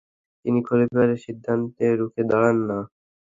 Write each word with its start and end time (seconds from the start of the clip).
তিনি 0.45 0.59
খলিফার 0.67 1.09
সিদ্ধান্তে 1.25 1.85
রুখে 1.99 2.21
দাঁড়ান 2.31 2.57
না। 2.69 2.77